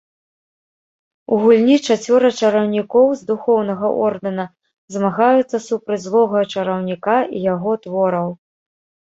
У 1.33 1.37
гульні 1.41 1.75
чацвёра 1.87 2.31
чараўнікоў 2.47 3.07
з 3.19 3.27
духоўнага 3.31 3.91
ордэна 4.07 4.47
змагаюцца 4.97 5.57
супраць 5.67 6.01
злога 6.09 6.39
чараўніка 6.57 7.17
і 7.35 7.45
яго 7.53 7.77
твораў. 7.87 8.29